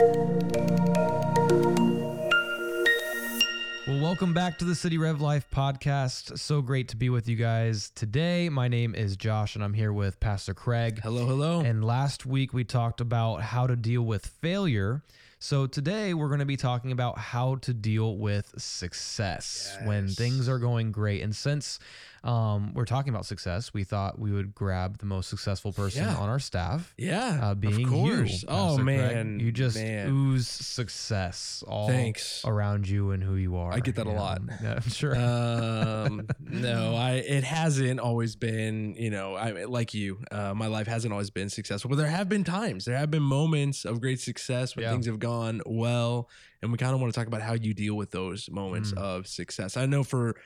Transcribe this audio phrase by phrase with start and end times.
[0.00, 0.16] Well,
[4.00, 6.38] welcome back to the City Rev Life podcast.
[6.38, 8.48] So great to be with you guys today.
[8.48, 11.00] My name is Josh, and I'm here with Pastor Craig.
[11.02, 11.60] Hello, hello.
[11.60, 15.02] And last week we talked about how to deal with failure.
[15.42, 20.50] So today we're going to be talking about how to deal with success when things
[20.50, 21.22] are going great.
[21.22, 21.78] And since
[22.22, 26.14] um, we're talking about success, we thought we would grab the most successful person Yeah.
[26.16, 26.92] on our staff.
[26.98, 28.42] yeah, Uh, being of course.
[28.42, 30.10] you, oh man, you just man.
[30.10, 32.42] ooze success all Thanks.
[32.44, 33.72] around you and who you are.
[33.72, 34.20] I get that a you know?
[34.20, 34.42] lot.
[34.62, 35.16] Yeah, sure.
[35.16, 38.94] um, no, I it hasn't always been.
[38.96, 40.18] You know, I like you.
[40.30, 42.84] Uh, my life hasn't always been successful, but there have been times.
[42.84, 44.92] There have been moments of great success when Yeah.
[44.92, 45.29] things have gone
[45.66, 46.28] well,
[46.62, 48.98] and we kind of want to talk about how you deal with those moments Mm.
[48.98, 49.76] of success.
[49.76, 50.36] I know for.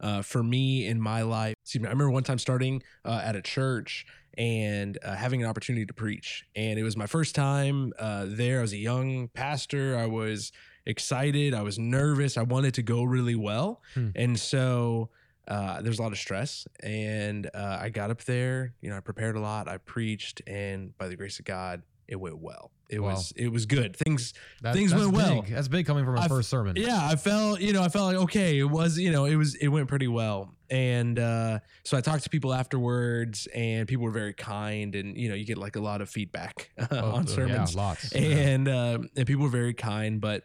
[0.00, 3.36] Uh, for me in my life, excuse me, I remember one time starting uh, at
[3.36, 4.04] a church
[4.36, 6.44] and uh, having an opportunity to preach.
[6.56, 8.58] And it was my first time uh, there.
[8.58, 9.96] I was a young pastor.
[9.96, 10.50] I was
[10.84, 11.54] excited.
[11.54, 12.36] I was nervous.
[12.36, 13.80] I wanted to go really well.
[13.94, 14.08] Hmm.
[14.16, 15.10] And so
[15.46, 16.66] uh, there's a lot of stress.
[16.82, 19.68] And uh, I got up there, you know, I prepared a lot.
[19.68, 20.42] I preached.
[20.46, 22.70] And by the grace of God, it went well.
[22.90, 23.10] It Wow.
[23.14, 23.96] was it was good.
[23.96, 25.42] Things That- things went well.
[25.42, 25.52] big.
[25.54, 26.76] That's big coming from a first sermon.
[26.76, 29.54] Yeah, I felt, you know, I felt like okay, it was, you know, it was
[29.56, 30.54] it went pretty well.
[30.70, 35.28] And uh so I talked to people afterwards and people were very kind and you
[35.28, 37.74] know, you get like a lot of feedback Oh, on uh, sermons.
[37.74, 38.12] Yeah, lots.
[38.12, 40.44] And uh, and people were very kind, but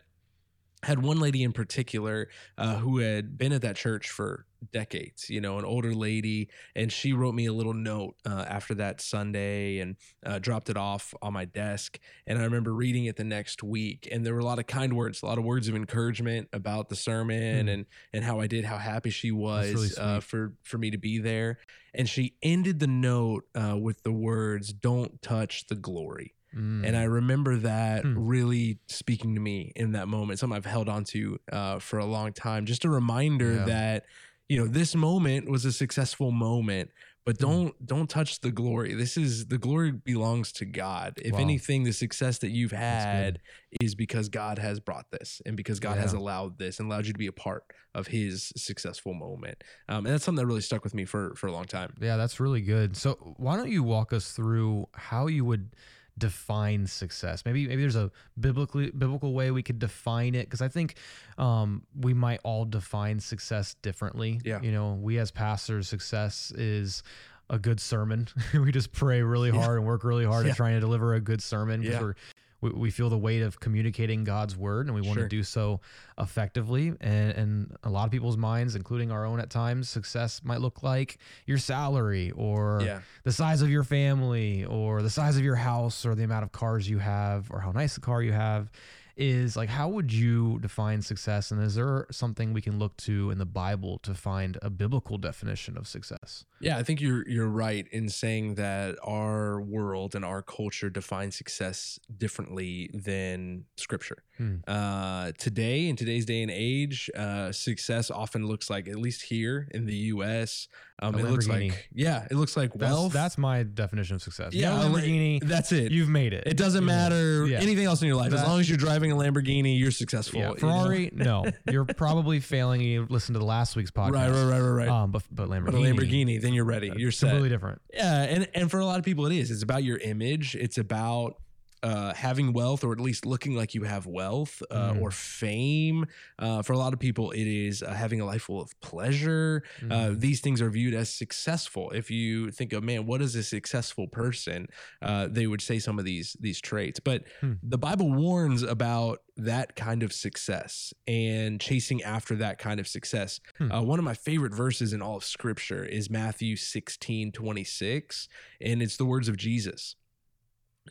[0.83, 5.39] had one lady in particular uh, who had been at that church for decades, you
[5.39, 9.79] know, an older lady, and she wrote me a little note uh, after that Sunday
[9.79, 11.99] and uh, dropped it off on my desk.
[12.27, 14.93] And I remember reading it the next week, and there were a lot of kind
[14.93, 17.69] words, a lot of words of encouragement about the sermon Hmm.
[17.69, 20.97] and and how I did, how happy she was really uh, for for me to
[20.97, 21.59] be there.
[21.93, 26.85] And she ended the note uh, with the words, "Don't touch the glory." Mm.
[26.87, 28.17] And I remember that Hmm.
[28.27, 32.05] really speaking to me in that moment, something I've held on to uh, for a
[32.05, 32.65] long time.
[32.65, 33.65] Just a reminder Yeah.
[33.65, 34.05] that,
[34.47, 36.89] you know, this moment was a successful moment,
[37.25, 37.41] but Hmm.
[37.45, 38.95] don't don't touch the glory.
[38.95, 41.13] This is the glory belongs to God.
[41.17, 41.39] If Wow.
[41.39, 43.39] anything, the success that you've had
[43.81, 47.13] is because God has brought this and because God has allowed this and allowed you
[47.13, 49.63] to be a part of his successful moment.
[49.87, 51.93] Um, and that's something that really stuck with me for for a long time.
[52.01, 52.97] yeah, that's really good.
[52.97, 55.75] So why don't you walk us through how you would
[56.19, 57.43] define success?
[57.45, 60.95] Maybe maybe there's a biblically biblical way we could define it because I think
[61.37, 64.39] um, we might all define success differently.
[64.43, 64.61] Yeah.
[64.61, 67.01] You know, we as pastors, success is
[67.49, 68.27] a good sermon.
[68.53, 69.63] we just pray really Yeah.
[69.63, 70.51] hard and work really hard Yeah.
[70.51, 72.01] at trying to deliver a good sermon because Yeah.
[72.01, 72.13] we're
[72.61, 75.23] we, we feel the weight of communicating God's word and we want Sure.
[75.23, 75.79] to do so
[76.19, 76.89] effectively.
[77.01, 80.83] And, and a lot of people's minds, including our own at times, success might look
[80.83, 82.99] like your salary or Yeah.
[83.23, 86.51] the size of your family or the size of your house or the amount of
[86.51, 88.71] cars you have or how nice a car you have
[89.19, 93.29] is like how would you define success and is there something we can look to
[93.31, 97.47] in the bible to find a biblical definition of success Yeah, I think you're you're
[97.47, 104.23] right in saying that our world and our culture defines success differently than scripture.
[104.37, 104.57] Hmm.
[104.67, 109.67] Uh, today, in today's day and age, uh, success often looks like, at least here
[109.71, 110.67] in the U.S.,
[111.01, 113.13] um, it looks like yeah, it looks like that's, wealth.
[113.13, 115.93] that's my definition of success yeah, yeah lamborghini That's it.
[115.93, 117.59] you've made it it doesn't matter Yeah.
[117.59, 120.39] anything else in your life as long as you're driving a Lamborghini, you're successful.
[120.39, 120.53] yeah.
[120.57, 121.45] Ferrari, no.
[121.69, 122.81] You're probably failing.
[122.81, 124.89] You listen to the last week's podcast, Right, right, right, right, right.
[124.89, 126.91] Um, but but Lamborghini, but a Lamborghini, then you're ready.
[126.95, 127.27] You're set.
[127.29, 127.81] completely different.
[127.93, 129.51] Yeah, and and for a lot of people, it is.
[129.51, 130.55] It's about your image.
[130.55, 131.35] It's about
[131.83, 135.01] uh, having wealth, or at least looking like you have wealth uh, Mm.
[135.01, 136.05] or fame.
[136.37, 139.63] Uh, for a lot of people, it is uh, having a life full of pleasure.
[139.83, 140.19] Uh, Mhm.
[140.19, 141.91] these things are viewed as successful.
[141.91, 144.67] If you think of man, what is a successful person?
[145.01, 146.99] Uh, they would say some of these these traits.
[146.99, 147.53] But Hmm.
[147.63, 153.39] the Bible warns about that kind of success and chasing after that kind of success.
[153.57, 153.71] Hmm.
[153.71, 158.27] Uh, one of my favorite verses in all of Scripture is Matthew 16 26,
[158.59, 159.95] and it's the words of Jesus.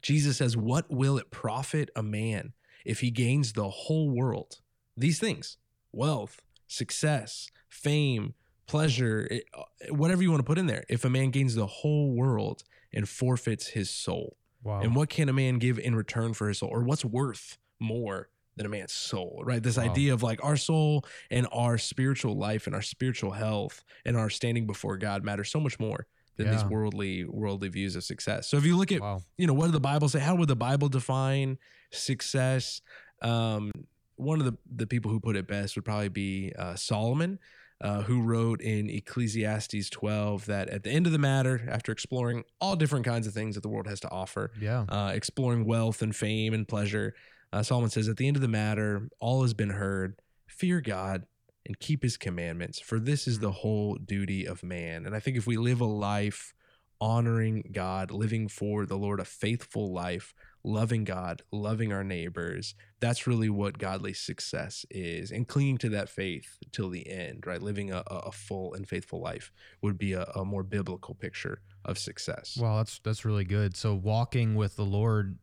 [0.02, 2.52] Jesus says, What will it profit a man
[2.84, 4.60] if he gains the whole world?
[4.96, 5.56] These things
[5.92, 8.34] wealth, success, fame,
[8.66, 9.62] pleasure, it- uh,
[9.94, 10.84] whatever you want to put in there.
[10.88, 12.62] If a man gains the whole world
[12.92, 14.80] and forfeits his soul, Wow.
[14.80, 16.68] and what can a man give in return for his soul?
[16.70, 19.62] Or what's worth more than a man's soul, right?
[19.62, 19.84] This Wow.
[19.84, 24.28] idea of like our soul and our spiritual life and our spiritual health and our
[24.28, 26.06] standing before God matter so much more
[26.38, 28.48] than these worldly worldly views of success.
[28.48, 29.20] So if you look at wow.
[29.36, 31.58] you know what did the bible say how would the bible define
[31.90, 32.80] success
[33.22, 33.70] um
[34.16, 37.38] one of the the people who put it best would probably be uh, solomon
[37.80, 42.42] uh, who wrote in ecclesiastes 12 that at the end of the matter after exploring
[42.60, 44.84] all different kinds of things that the world has to offer Yeah.
[44.88, 47.14] uh, exploring wealth and fame and pleasure
[47.52, 50.20] Uh, Solomon says, At the end of the matter, all has been heard.
[50.48, 51.24] Fear God
[51.68, 53.54] and keep his commandments, for this is the mm.
[53.54, 55.06] whole duty of man.
[55.06, 56.54] And I think if we live a life
[57.00, 60.34] honoring God, living for the Lord, a faithful life,
[60.64, 65.30] loving God, loving our neighbors, that's really what godly success is.
[65.30, 67.62] And clinging to that faith till the end, right?
[67.62, 71.98] Living a, a full and faithful life would be a, a more biblical picture of
[71.98, 72.56] success.
[72.60, 73.76] Wow, that's that's really good.
[73.76, 75.38] So walking with the Lord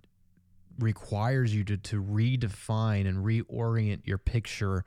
[0.78, 4.84] requires you to to redefine and reorient your picture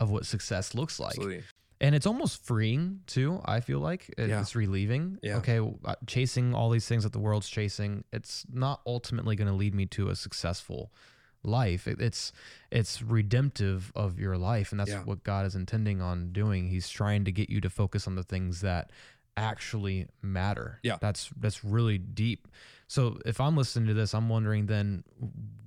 [0.00, 1.10] of what success looks like.
[1.12, 1.42] Absolutely.
[1.80, 4.12] And it's almost freeing too, I feel like.
[4.18, 4.40] It- Yeah.
[4.40, 5.18] It's relieving.
[5.22, 5.36] Yeah.
[5.38, 9.54] Okay, uh, chasing all these things that the world's chasing, it's not ultimately going to
[9.54, 10.92] lead me to a successful
[11.44, 11.86] life.
[11.86, 12.32] It- it's
[12.70, 15.04] it's redemptive of your life and that's Yeah.
[15.04, 16.68] what God is intending on doing.
[16.68, 18.90] He's trying to get you to focus on the things that
[19.36, 20.80] actually matter.
[20.82, 20.96] Yeah.
[21.00, 22.48] That's that's really deep.
[22.88, 25.04] So if I'm listening to this, I'm wondering then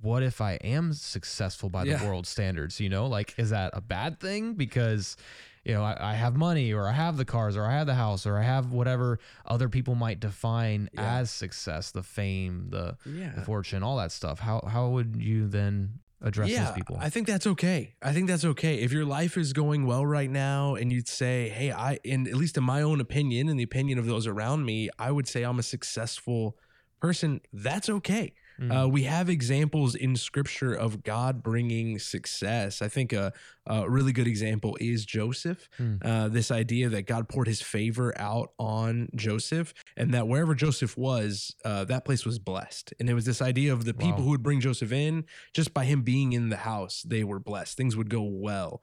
[0.00, 2.80] what if I am successful by the world standards?
[2.80, 4.54] You know, like is that a bad thing?
[4.54, 5.16] Because
[5.64, 7.94] you know, I, I have money or I have the cars or I have the
[7.94, 11.18] house or I have whatever other people might define Yeah.
[11.18, 13.32] as success, the fame, the, Yeah.
[13.36, 14.40] the fortune, all that stuff.
[14.40, 16.98] How how would you then address yeah, those people?
[17.00, 17.94] I think that's okay.
[18.02, 18.80] I think that's okay.
[18.80, 22.34] If your life is going well right now and you'd say, hey, I, in at
[22.34, 25.44] least in my own opinion and the opinion of those around me, I would say
[25.44, 26.58] I'm a successful
[27.02, 27.40] person.
[27.52, 28.32] That's okay.
[28.60, 28.84] Mm.
[28.84, 32.80] Uh, we have examples in scripture of God bringing success.
[32.80, 33.32] I think a,
[33.66, 35.68] a really good example is Joseph.
[35.78, 35.96] Hmm.
[36.02, 40.96] Uh, this idea that God poured his favor out on Joseph, and that wherever Joseph
[40.96, 42.94] was, uh, that place was blessed.
[43.00, 44.22] And it was this idea of the people Wow.
[44.24, 47.76] who would bring Joseph in, just by him being in the house, they were blessed.
[47.76, 48.82] Things would go well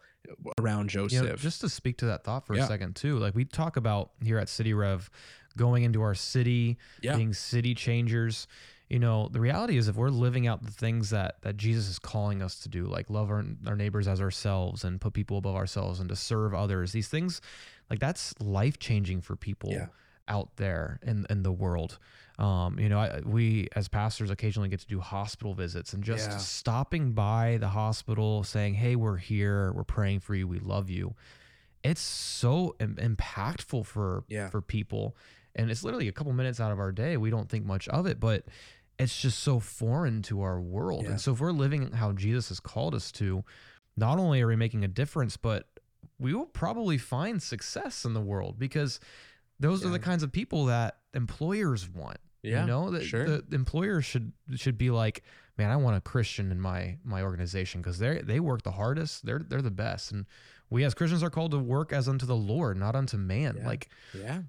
[0.59, 1.41] around You know, Joseph.
[1.41, 2.65] just to speak to that thought for Yeah.
[2.65, 5.09] a second too, like we talk about here at City Rev,
[5.59, 7.15] going into our city, Yeah.
[7.17, 8.47] being city changers.
[8.89, 11.99] You know, the reality is if we're living out the things that that Jesus is
[11.99, 15.55] calling us to do, like love our, our neighbors as ourselves and put people above
[15.55, 17.41] ourselves and to serve others, these things,
[17.89, 19.87] like that's life changing for people Yeah.
[20.27, 21.99] out there in in the world.
[22.39, 26.29] Um, you know, I, we as pastors occasionally get to do hospital visits and just
[26.31, 26.37] Yeah.
[26.37, 29.71] stopping by the hospital, saying, "Hey, we're here.
[29.73, 30.47] We're praying for you.
[30.47, 31.15] We love you."
[31.83, 34.49] It's so Im- impactful for Yeah.
[34.49, 35.15] for people,
[35.55, 37.17] and it's literally a couple minutes out of our day.
[37.17, 38.45] We don't think much of it, but
[38.97, 41.03] it's just so foreign to our world.
[41.03, 41.11] Yeah.
[41.11, 43.43] And so, if we're living how Jesus has called us to,
[43.97, 45.67] not only are we making a difference, but
[46.19, 48.99] we will probably find success in the world because
[49.59, 52.17] those are the kinds of people that employers want.
[52.41, 53.25] Yeah, you know, that sure.
[53.25, 55.23] the employers should should be like,
[55.57, 59.25] man, I want a Christian in my my organization because they they work the hardest.
[59.25, 60.25] They're they're the best, and
[60.69, 63.57] we as Christians are called to work as unto the Lord, not unto man.
[63.57, 63.67] Yeah.
[63.67, 64.41] Like yeah.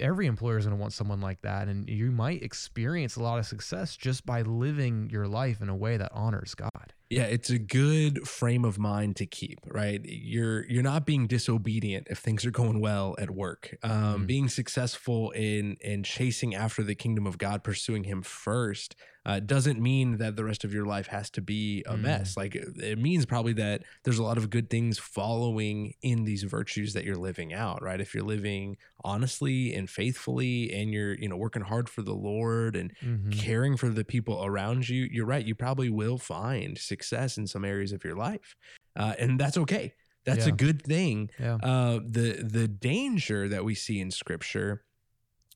[0.00, 3.38] every employer is going to want someone like that, and you might experience a lot
[3.38, 6.92] of success just by living your life in a way that honors God.
[7.10, 10.00] Yeah, it's a good frame of mind to keep, right?
[10.02, 13.76] You're you're not being disobedient if things are going well at work.
[13.82, 14.26] Um, Mhm.
[14.26, 19.80] Being successful in in chasing after the kingdom of God, pursuing Him first, uh, doesn't
[19.80, 21.98] mean that the rest of your life has to be a Mm.
[21.98, 22.36] mess.
[22.36, 26.42] Like it it means probably that there's a lot of good things following in these
[26.42, 28.00] virtues that you're living out, right?
[28.00, 32.76] If you're living honestly and faithfully, and you're you know working hard for the Lord
[32.76, 33.52] and Mhm.
[33.52, 35.44] caring for the people around you, you're right.
[35.46, 38.54] You probably will find success in some areas of your life,
[38.96, 39.94] uh, and that's okay.
[40.24, 41.30] That's a good thing.
[41.38, 41.58] Yeah.
[41.62, 44.84] Uh, the the danger that we see in Scripture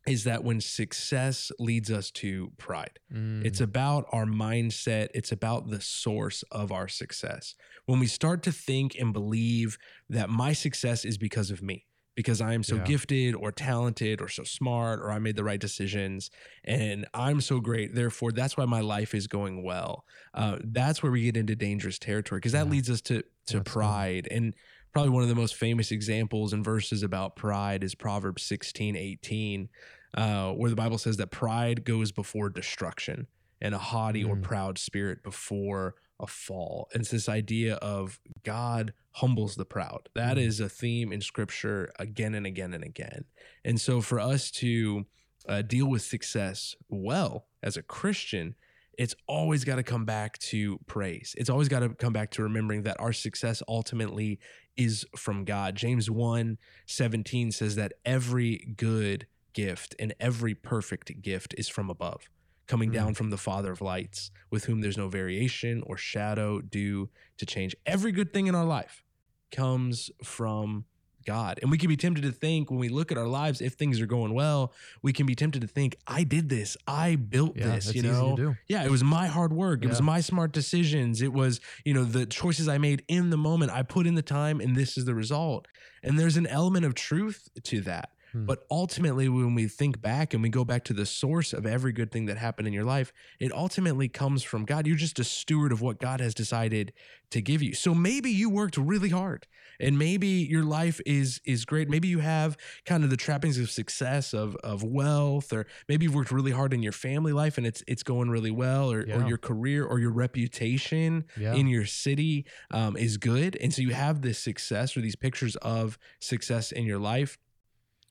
[0.07, 2.99] is that when success leads us to pride,
[3.41, 3.65] it's Mm.
[3.65, 5.09] about our mindset.
[5.15, 7.55] It's about the source of our success.
[7.87, 12.41] When we start to think and believe that my success is because of me, because
[12.41, 12.85] I am so Yeah.
[12.85, 16.31] gifted or talented or so smart or I made the right decisions
[16.65, 17.95] and I'm so great.
[17.95, 20.05] Therefore, that's why my life is going well.
[20.33, 22.71] Uh, that's where we get into dangerous territory because that Yeah.
[22.71, 24.27] leads us to to That's pride.
[24.31, 24.55] And
[24.97, 29.69] probably one of the most famous examples and verses about pride is Proverbs 16, 18,
[30.15, 33.27] uh, where the Bible says that pride goes before destruction
[33.61, 34.43] and a haughty or Mm.
[34.43, 36.89] proud spirit before a fall.
[36.95, 40.09] And it's this idea of God humbles the proud.
[40.15, 40.47] That Mm.
[40.47, 43.27] is a theme in scripture again and again and again.
[43.67, 45.05] And so for us to
[45.47, 48.55] uh, deal with success well as a Christian,
[48.99, 51.35] it's always got to come back to praise.
[51.37, 54.39] It's always got to come back to remembering that our success ultimately
[54.77, 55.75] is from God.
[55.75, 62.29] James 1 17 says that every good gift and every perfect gift is from above,
[62.67, 62.95] coming Mm.
[62.95, 67.47] down from the Father of lights, with whom there's no variation or shadow due to
[67.47, 67.75] change.
[67.87, 69.03] Every good thing in our life
[69.51, 70.85] comes from
[71.27, 71.59] God.
[71.61, 74.01] And we can be tempted to think when we look at our lives, if things
[74.01, 77.75] are going well, we can be tempted to think, I did this, I built Yeah,
[77.75, 78.55] this, you know?
[78.69, 79.85] Yeah, it was my hard work.
[79.85, 81.21] It was my smart decisions.
[81.21, 83.73] It was, you know, the choices I made in the moment.
[83.73, 85.69] I put in the time and this is the result.
[86.03, 88.11] And there's an element of truth to that.
[88.37, 88.45] Hmm.
[88.45, 91.93] But ultimately, when we think back and we go back to the source of every
[91.93, 94.87] good thing that happened in your life, it ultimately comes from God.
[94.87, 96.93] You're just a steward of what God has decided
[97.31, 97.75] to give you.
[97.75, 99.47] So maybe you worked really hard
[99.81, 101.89] and maybe your life is is great.
[101.89, 106.15] Maybe you have kind of the trappings of success of of wealth, or maybe you've
[106.15, 109.27] worked really hard in your family life and it's it's going really well, or, or
[109.27, 111.55] your career or your reputation Yeah.
[111.55, 113.57] in your city um, is good.
[113.61, 117.39] And so you have this success or these pictures of success in your life.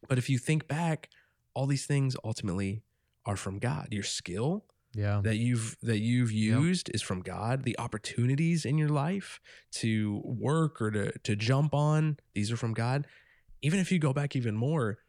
[0.07, 1.09] But if you think back,
[1.53, 2.83] all these things ultimately
[3.25, 3.87] are from God.
[3.91, 5.21] Your skill yeah.
[5.23, 6.59] that you've that you've Yep.
[6.59, 7.63] used is from God.
[7.63, 9.39] The opportunities in your life
[9.73, 13.07] to work or to to jump on, these are from God.
[13.61, 14.99] Even if you go back even more,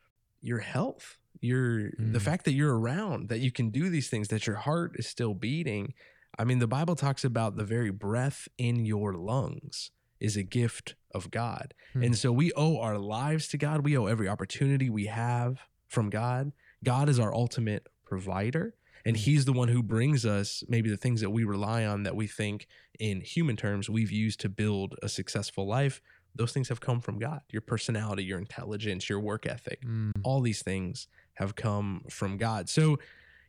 [0.41, 2.23] your health, your the Mm.
[2.23, 5.35] fact that you're around, that you can do these things, that your heart is still
[5.35, 5.93] beating.
[6.38, 10.95] I mean, the Bible talks about the very breath in your lungs is a gift
[11.16, 11.75] of God.
[11.94, 12.02] Hmm.
[12.04, 13.85] And so we owe our lives to God.
[13.85, 16.52] We owe every opportunity we have from God.
[16.85, 18.75] God is our ultimate provider.
[19.04, 22.16] And he's the one who brings us maybe the things that we rely on that
[22.16, 22.66] we think
[22.99, 26.02] in human terms we've used to build a successful life.
[26.35, 27.40] Those things have come from God.
[27.50, 32.68] Your personality, your intelligence, your work ethic, Mm, all these things have come from God.
[32.68, 32.99] So,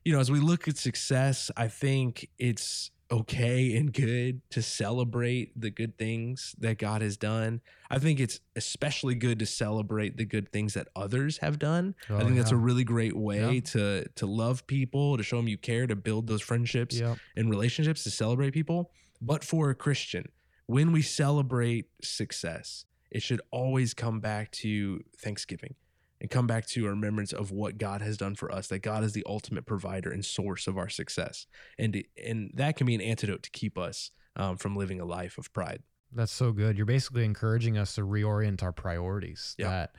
[0.06, 5.60] you know, as we look at success, I think it's okay and good to celebrate
[5.60, 7.62] the good things that God has done.
[7.90, 11.96] I think it's especially good to celebrate the good things that others have done.
[12.10, 13.60] I Oh, think that's a really great way Yeah.
[13.72, 17.18] to to love people, to show them you care, to build those friendships Yep.
[17.36, 18.92] and relationships, to celebrate people.
[19.22, 20.30] But for a Christian,
[20.66, 25.76] when we celebrate success, it should always come back to Thanksgiving
[26.20, 29.04] and come back to a remembrance of what God has done for us, that God
[29.04, 31.48] is the ultimate provider and source of our success.
[31.78, 35.38] And, and that can be an antidote to keep us um, from living a life
[35.38, 35.84] of pride.
[36.14, 36.78] That's so good.
[36.78, 39.56] You're basically encouraging us to reorient our priorities.
[39.58, 39.70] Yeah.
[39.70, 39.96] That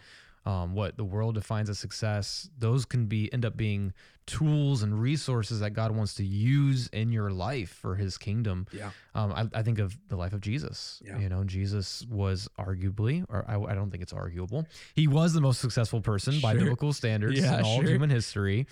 [0.47, 3.93] um, what the world defines as success, those can be end up being
[4.27, 8.67] tools and resources that God wants to use in your life for His kingdom.
[8.73, 8.91] Yeah.
[9.15, 11.01] Um, I, I think of the life of Jesus.
[11.05, 11.19] Yeah.
[11.19, 15.41] You know, Jesus was arguably, or I, I don't think it's arguable, he was the
[15.41, 17.91] most successful person by biblical standards Yeah, in all sure.
[17.91, 18.67] human history.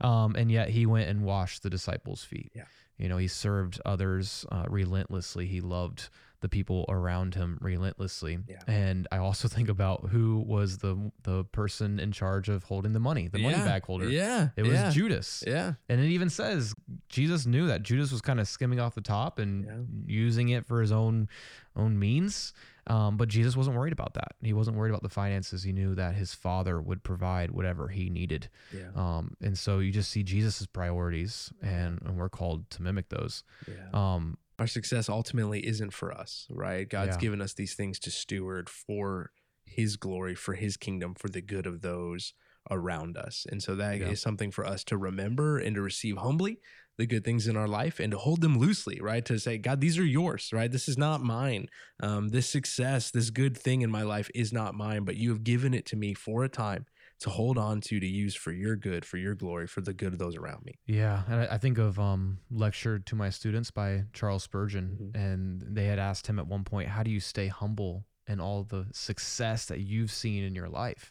[0.00, 2.52] Um, and yet he went and washed the disciples' feet.
[2.54, 2.64] Yeah.
[2.96, 5.46] You know, he served others uh, relentlessly.
[5.46, 6.08] He loved
[6.40, 8.38] the people around him relentlessly.
[8.48, 8.58] Yeah.
[8.66, 13.00] And I also think about who was the the person in charge of holding the
[13.00, 14.08] money, the money bag holder.
[14.08, 14.48] Yeah.
[14.56, 14.90] It was yeah.
[14.90, 15.44] Judas.
[15.46, 15.74] Yeah.
[15.88, 16.74] And it even says
[17.08, 19.72] Jesus knew that Judas was kind of skimming off the top and Yeah.
[20.06, 21.28] using it for his own
[21.76, 22.52] own means.
[22.86, 24.32] Um, but Jesus wasn't worried about that.
[24.42, 25.62] He wasn't worried about the finances.
[25.62, 28.48] He knew that his father would provide whatever he needed.
[28.72, 28.90] Yeah.
[28.94, 33.44] Um, and so you just see Jesus's priorities, and, and we're called to mimic those.
[33.68, 33.88] Yeah.
[33.92, 36.88] Um, our success ultimately isn't for us, right?
[36.88, 37.20] God's Yeah.
[37.20, 39.30] given us these things to steward for
[39.64, 42.34] his glory, for his kingdom, for the good of those
[42.70, 43.46] around us.
[43.50, 44.14] And so that is Yeah.
[44.14, 46.60] something for us to remember and to receive humbly
[47.00, 49.24] the good things in our life and to hold them loosely, right?
[49.24, 50.70] To say, God, these are yours, right?
[50.70, 51.66] This is not mine.
[52.00, 55.42] Um, this success, this good thing in my life is not mine, but you have
[55.42, 56.86] given it to me for a time
[57.20, 60.12] to hold on to, to use for your good, for your glory, for the good
[60.12, 60.78] of those around me.
[60.86, 65.20] Yeah, and I, I think of um, "Lecture to My Students" by Charles Spurgeon, Mhm.
[65.20, 68.64] and they had asked him at one point, "How do you stay humble in all
[68.64, 71.10] the success that you've seen in your life?"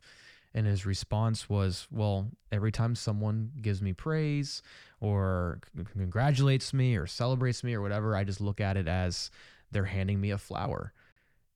[0.60, 4.62] And his response was, "Well, every time someone gives me praise,
[5.00, 9.32] or c- congratulates me, or celebrates me, or whatever, I just look at it as
[9.72, 10.92] they're handing me a flower."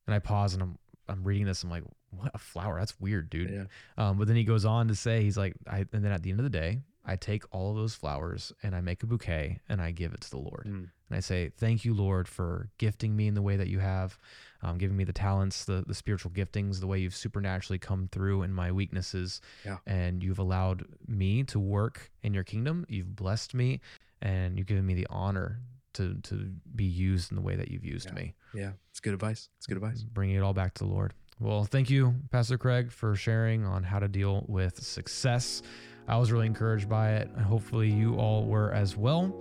[0.06, 1.62] And I pause, and I'm I'm reading this.
[1.62, 2.78] I'm like, "What a flower?
[2.78, 3.64] That's weird, dude." Yeah.
[3.98, 6.30] Um, but then he goes on to say, he's like, I, and then at the
[6.30, 9.60] end of the day, I take all of those flowers and I make a bouquet
[9.68, 10.64] and I give it to the Lord.
[10.66, 10.88] Mm.
[11.08, 14.18] And I say, Thank you, Lord, for gifting me in the way that you have,
[14.62, 18.42] um, giving me the talents, the, the spiritual giftings, the way you've supernaturally come through
[18.42, 19.40] in my weaknesses.
[19.66, 19.78] Yeah.
[19.86, 22.86] And you've allowed me to work in your kingdom.
[22.88, 23.80] You've blessed me
[24.22, 25.60] and you've given me the honor
[25.94, 28.14] to, to be used in the way that you've used Yeah.
[28.14, 28.34] me.
[28.54, 28.70] Yeah.
[28.90, 29.50] It's good advice.
[29.58, 30.02] It's good advice.
[30.02, 31.12] Bringing it all back to the Lord.
[31.40, 35.62] Well, thank you, Pastor Craig, for sharing on how to deal with success.
[36.06, 37.30] I was really encouraged by it.
[37.46, 39.34] Hopefully, you all were as well.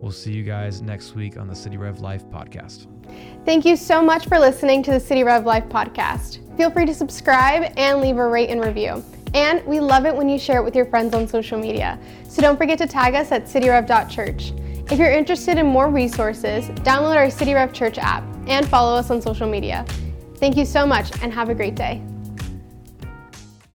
[0.00, 2.86] We'll see you guys next week on the City Rev Life podcast.
[3.44, 6.56] Thank you so much for listening to the City Rev Life podcast.
[6.56, 9.04] Feel free to subscribe and leave a rate and review.
[9.34, 11.98] And we love it when you share it with your friends on social media.
[12.28, 14.52] So don't forget to tag us at cityrev.church.
[14.90, 19.10] If you're interested in more resources, download our City Rev Church app and follow us
[19.10, 19.86] on social media.
[20.36, 22.02] Thank you so much and have a great day.